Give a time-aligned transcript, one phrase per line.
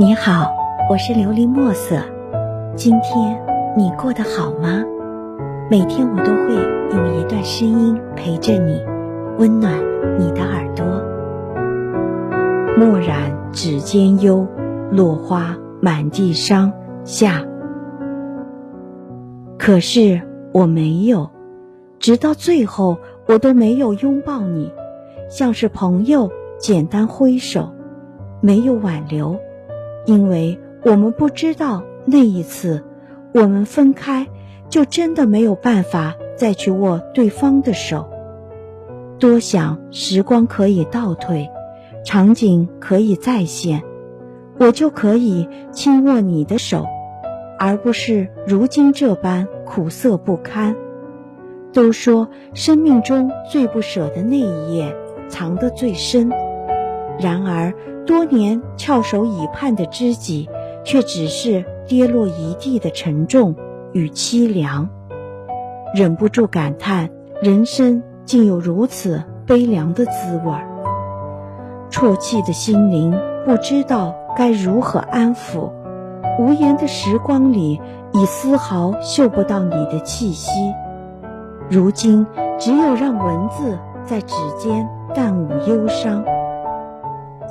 [0.00, 0.50] 你好，
[0.88, 2.02] 我是琉璃墨色。
[2.74, 3.38] 今天
[3.76, 4.82] 你过得好吗？
[5.70, 6.54] 每天我都会
[6.96, 8.82] 用一段声音陪着你，
[9.36, 9.74] 温暖
[10.18, 10.86] 你的耳朵。
[12.78, 14.46] 墨染指尖幽，
[14.90, 16.72] 落花满地伤。
[17.04, 17.44] 下。
[19.58, 20.22] 可是
[20.54, 21.28] 我没有，
[21.98, 24.72] 直到最后，我都没有拥抱你，
[25.28, 27.68] 像是朋友简单挥手，
[28.40, 29.38] 没有挽留。
[30.06, 32.84] 因为我们不知道那一次，
[33.32, 34.26] 我们分开，
[34.68, 38.08] 就真的没有办法再去握对方的手。
[39.18, 41.50] 多想时光可以倒退，
[42.04, 43.82] 场景可以再现，
[44.58, 46.86] 我就可以轻握你的手，
[47.58, 50.74] 而不是如今这般苦涩不堪。
[51.72, 54.96] 都说生命中最不舍的那一页，
[55.28, 56.30] 藏得最深。
[57.20, 57.74] 然而，
[58.06, 60.48] 多年翘首以盼的知己，
[60.84, 63.54] 却只是跌落一地的沉重
[63.92, 64.88] 与凄凉。
[65.94, 67.10] 忍不住感叹：
[67.42, 70.66] 人生竟有如此悲凉的滋味儿。
[71.90, 75.70] 啜泣的心灵不知道该如何安抚。
[76.38, 77.80] 无言的时光里，
[78.12, 80.52] 已丝毫嗅不到你的气息。
[81.68, 82.26] 如今，
[82.58, 86.24] 只有让文字在指尖淡舞忧伤。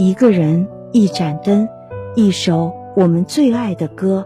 [0.00, 1.68] 一个人，一盏灯，
[2.14, 4.24] 一首我们最爱的歌，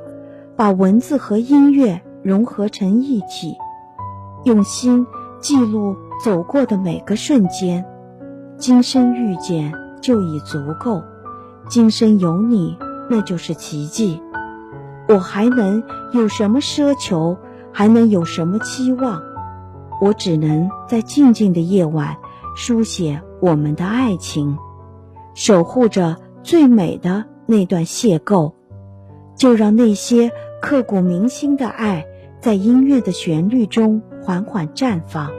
[0.54, 3.56] 把文字和音乐融合成一体，
[4.44, 5.06] 用心
[5.40, 7.86] 记录走过的每个瞬间。
[8.58, 11.02] 今生遇见就已足够，
[11.70, 12.76] 今生有你
[13.08, 14.20] 那就是奇迹。
[15.08, 17.38] 我还能有什么奢求？
[17.72, 19.22] 还能有什么期望？
[20.02, 22.18] 我只能在静静的夜晚，
[22.54, 24.58] 书写我们的爱情。
[25.34, 28.52] 守护着最美的那段邂逅，
[29.36, 30.30] 就让那些
[30.60, 32.06] 刻骨铭心的爱，
[32.40, 35.30] 在音乐的旋律中缓缓绽放。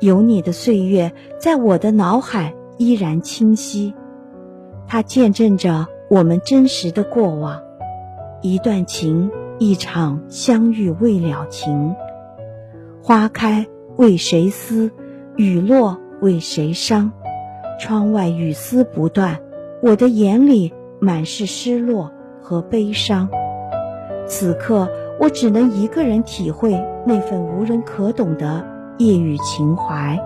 [0.00, 3.94] 有你的岁月，在我的脑海依然清晰，
[4.86, 7.62] 它见证着我们真实的过往。
[8.42, 11.94] 一段情，一场相遇未了情。
[13.02, 13.66] 花开
[13.96, 14.90] 为谁思？
[15.36, 17.12] 雨落为谁伤？
[17.78, 19.40] 窗外雨丝不断，
[19.82, 22.10] 我的眼里满是失落
[22.42, 23.28] 和悲伤。
[24.26, 24.88] 此刻，
[25.20, 26.72] 我只能一个人体会
[27.04, 28.64] 那份无人可懂的
[28.98, 30.18] 夜雨情怀。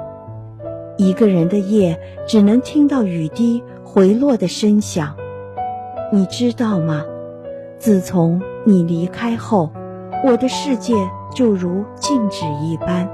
[0.97, 5.17] 一个人的夜，只能听到雨滴回落的声响。
[6.13, 7.05] 你知道吗？
[7.79, 9.71] 自从你离开后，
[10.25, 10.95] 我的世界
[11.35, 13.09] 就如静止一般，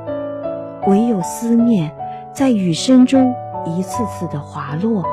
[0.86, 1.90] 唯有思念
[2.34, 3.34] 在雨声中。
[3.66, 5.04] 一次次的滑落。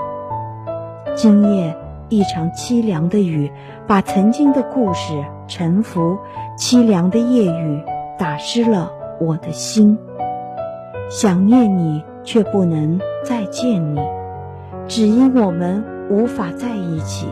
[1.16, 1.76] 今夜
[2.10, 3.52] 一场凄凉的雨，
[3.88, 6.18] 把曾经的故事沉浮。
[6.58, 7.84] 凄凉的夜雨
[8.20, 9.98] 打湿了我的心。
[11.10, 14.00] 想念你，却不能再见你，
[14.88, 17.28] 只因我们无法在一起。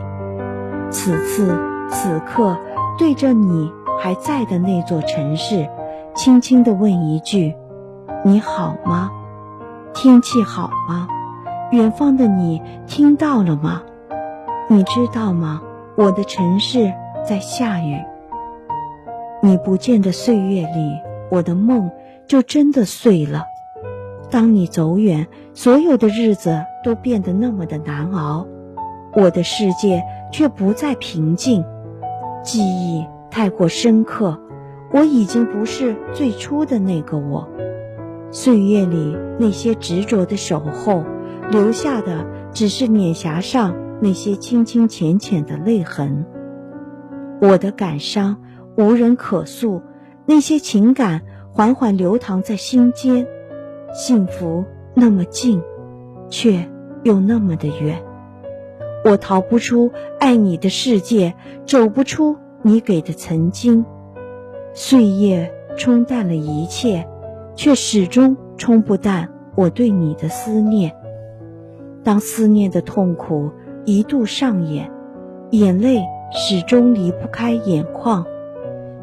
[0.89, 1.55] 此次
[1.89, 2.57] 此刻，
[2.97, 3.71] 对着你
[4.01, 5.69] 还在的那座城市，
[6.15, 7.55] 轻轻地问一句：
[8.25, 9.11] 你好吗？
[9.93, 11.07] 天气好吗？
[11.71, 13.81] 远方的你听到了吗？
[14.67, 15.61] 你知道吗？
[15.95, 16.91] 我的城市
[17.27, 17.97] 在下雨。
[19.41, 20.99] 你不见的岁月里，
[21.29, 21.91] 我的梦
[22.27, 23.43] 就真的碎了。
[24.29, 28.47] 当你走远，所有的日子都变得那么的难熬，
[29.13, 31.63] 我的世界却不再平静。
[32.43, 34.39] 记忆太过深刻，
[34.91, 37.47] 我已经不是最初的那个我。
[38.31, 41.03] 岁月里那些执着的守候，
[41.51, 46.25] 留下的只是脸颊上那些清清浅浅的泪痕。
[47.41, 48.37] 我的感伤
[48.77, 49.81] 无人可诉，
[50.25, 51.21] 那些情感
[51.51, 53.27] 缓缓流淌在心间。
[53.93, 54.63] 幸福
[54.93, 55.61] 那么近，
[56.29, 56.69] 却
[57.03, 58.01] 又那么的远。
[59.03, 61.33] 我逃不出爱你的世界，
[61.65, 63.83] 走不出你给的曾经。
[64.73, 67.05] 岁月冲淡了一切。
[67.55, 70.93] 却始终冲不淡我对你的思念。
[72.03, 73.51] 当思念的痛苦
[73.85, 74.91] 一度上演，
[75.51, 76.01] 眼泪
[76.31, 78.25] 始终离不开眼眶。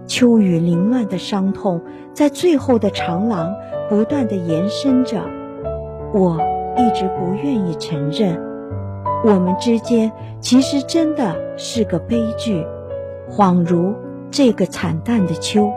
[0.06, 1.80] 秋雨凌乱的伤痛，
[2.14, 3.54] 在最后的长廊
[3.88, 5.20] 不断的延伸着。
[6.14, 6.40] 我
[6.76, 8.40] 一直不愿意承认，
[9.22, 10.10] 我们之间
[10.40, 12.64] 其实真的是个悲剧，
[13.30, 13.94] 恍如
[14.30, 15.70] 这个惨淡的秋。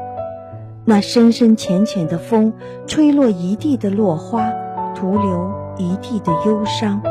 [0.83, 2.53] 那深深浅浅的风，
[2.87, 4.51] 吹落一地的落花，
[4.95, 7.01] 徒留一地的忧伤。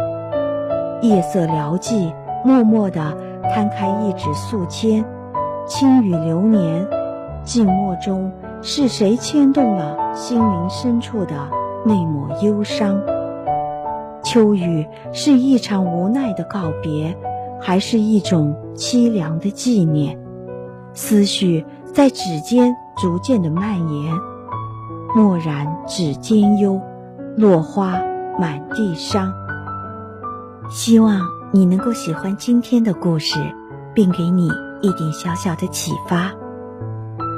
[1.02, 2.12] 夜色寥寂，
[2.44, 3.16] 默默地
[3.54, 5.04] 摊开一纸素笺，
[5.66, 6.86] 轻语流年，
[7.44, 11.34] 静默中是谁牵动了心灵深处的
[11.86, 13.00] 那抹忧伤？
[14.22, 17.16] 秋雨是一场无奈的告别，
[17.60, 20.18] 还是一种凄凉的纪念？
[20.92, 21.64] 思绪
[21.94, 24.14] 在指尖逐渐的蔓延，
[25.16, 26.78] 蓦然指尖忧，
[27.34, 27.92] 落花
[28.38, 29.32] 满地伤。
[30.68, 33.40] 希望你能够喜欢今天的故事，
[33.94, 34.50] 并给你
[34.82, 36.30] 一点小小的启发。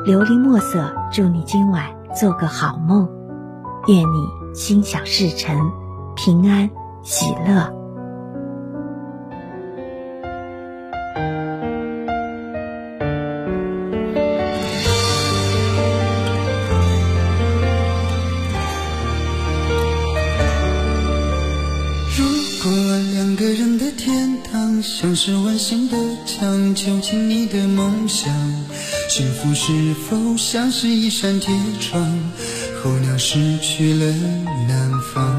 [0.04, 3.08] 琉璃墨色，祝你今晚做个好梦，
[3.86, 5.70] 愿你心想事成，
[6.16, 6.68] 平安
[7.02, 7.81] 喜乐。
[23.37, 25.96] 个人的天堂像是温馨的
[26.26, 28.32] 墙，囚禁你的梦想。
[29.08, 32.02] 幸福是否像是一扇铁窗，
[32.82, 34.06] 候鸟失去了
[34.69, 35.37] 南方？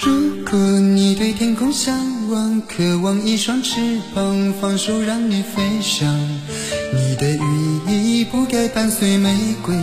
[0.00, 1.94] 如果你对天空向
[2.30, 6.16] 往，渴望一双翅膀，放手让你飞翔。
[6.94, 9.76] 你的羽翼不该伴随玫瑰，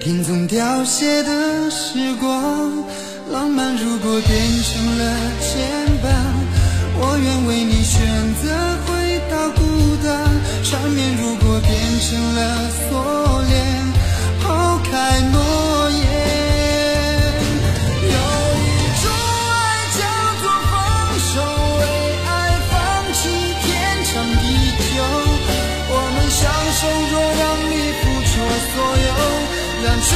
[0.00, 2.72] 听从凋谢的时光。
[3.32, 5.02] 浪漫如果变成了
[5.40, 5.48] 牵
[6.02, 6.06] 绊。
[7.02, 7.96] 我愿为你选
[8.42, 8.42] 择
[8.84, 8.90] 回
[9.30, 9.62] 到孤
[10.02, 10.10] 单，
[10.64, 12.38] 缠绵如果变成了
[12.90, 13.54] 锁链，
[14.42, 14.44] 抛
[14.82, 14.90] 开
[15.30, 15.34] 诺
[15.90, 16.02] 言。
[18.02, 18.18] 有
[18.58, 18.68] 一
[19.00, 19.04] 种
[19.46, 19.52] 爱
[19.94, 20.02] 叫
[20.42, 20.74] 做放
[21.30, 21.32] 手，
[21.78, 21.82] 为
[22.26, 22.28] 爱
[22.68, 22.74] 放
[23.14, 23.20] 弃
[23.62, 23.68] 天
[24.10, 24.12] 长
[24.42, 24.42] 地
[24.90, 24.92] 久。
[25.88, 26.42] 我们相
[26.74, 27.72] 守，若让你
[28.02, 28.32] 付出
[28.74, 28.74] 所
[29.06, 29.08] 有，
[29.86, 30.10] 让这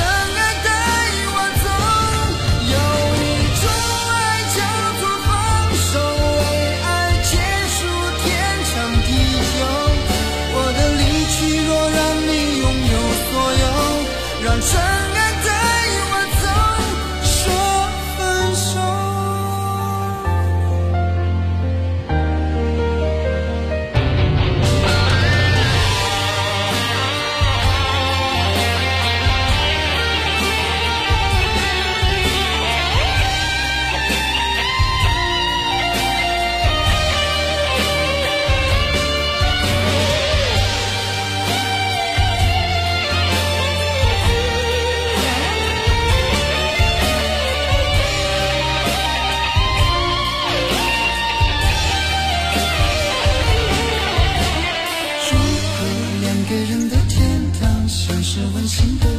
[58.69, 59.15] 真爱。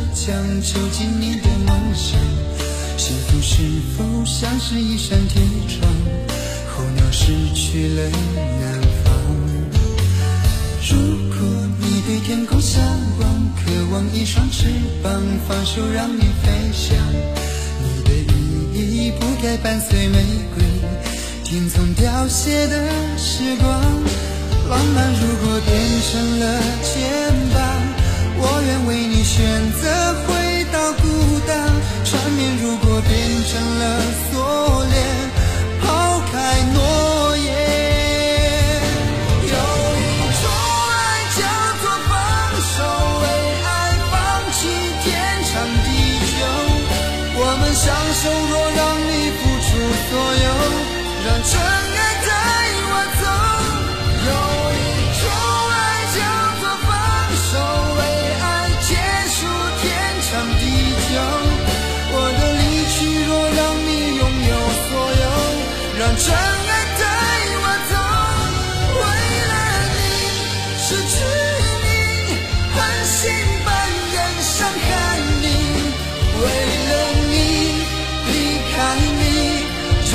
[0.62, 2.20] 囚禁你的梦想，
[2.98, 3.62] 幸福是
[3.96, 5.88] 否像是一扇铁窗？
[6.74, 8.10] 候鸟失去了
[8.60, 9.14] 南方。
[10.90, 10.98] 如
[11.30, 11.38] 果
[11.80, 12.82] 你对天空向
[13.20, 14.68] 往，渴望一双翅
[15.04, 16.98] 膀，放手让你飞翔。
[17.84, 18.10] 你的
[18.74, 20.18] 羽翼不该伴随玫
[20.56, 20.64] 瑰，
[21.44, 23.70] 听从凋谢的时光。
[24.70, 28.05] 浪漫如果变成了牵绊。
[28.38, 31.56] 我愿为你选择回到孤单，
[32.04, 33.84] 缠绵如果变成了
[34.32, 34.75] 锁。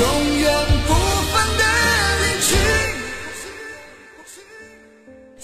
[0.01, 0.07] 永
[0.39, 0.45] 远
[0.87, 0.93] 不
[1.31, 1.63] 分的
[2.21, 2.49] 离去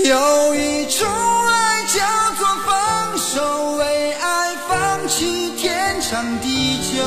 [0.09, 0.11] 有
[0.55, 1.07] 一种
[1.47, 1.53] 爱
[1.85, 1.95] 叫
[2.39, 2.67] 做放
[3.19, 3.81] 手，为
[4.13, 6.09] 爱放弃天长
[6.41, 7.05] 地久。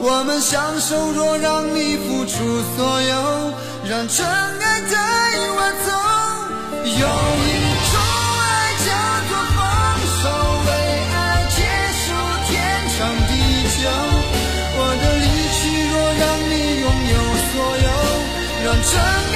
[0.00, 2.34] 我们相守，若让你付出
[2.76, 3.52] 所有，
[3.88, 4.98] 让真爱带
[5.54, 5.88] 我走。
[6.84, 7.06] 有
[7.46, 7.48] 一
[18.86, 19.35] 真。